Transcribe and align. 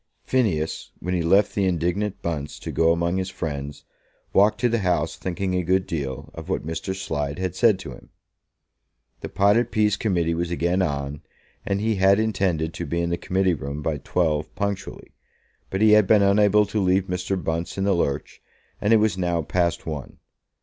Phineas, 0.23 0.89
when 0.99 1.13
he 1.13 1.21
left 1.21 1.53
the 1.53 1.65
indignant 1.65 2.23
Bunce 2.23 2.57
to 2.57 2.71
go 2.71 2.91
among 2.91 3.17
his 3.17 3.29
friends, 3.29 3.83
walked 4.33 4.59
to 4.61 4.67
the 4.67 4.79
House 4.79 5.15
thinking 5.15 5.53
a 5.53 5.61
good 5.61 5.85
deal 5.85 6.31
of 6.33 6.49
what 6.49 6.65
Mr. 6.65 6.95
Slide 6.95 7.37
had 7.37 7.55
said 7.55 7.77
to 7.77 7.91
him. 7.91 8.09
The 9.19 9.29
potted 9.29 9.69
peas 9.71 9.97
Committee 9.97 10.33
was 10.33 10.49
again 10.49 10.81
on, 10.81 11.21
and 11.67 11.79
he 11.79 11.97
had 11.97 12.19
intended 12.19 12.73
to 12.73 12.85
be 12.87 12.99
in 12.99 13.11
the 13.11 13.15
Committee 13.15 13.53
Room 13.53 13.83
by 13.83 13.99
twelve 13.99 14.55
punctually: 14.55 15.11
but 15.69 15.81
he 15.81 15.91
had 15.91 16.07
been 16.07 16.23
unable 16.23 16.65
to 16.65 16.81
leave 16.81 17.03
Mr. 17.05 17.37
Bunce 17.39 17.77
in 17.77 17.83
the 17.83 17.93
lurch, 17.93 18.41
and 18.81 18.93
it 18.93 18.97
was 18.97 19.19
now 19.19 19.43
past 19.43 19.85
one. 19.85 20.17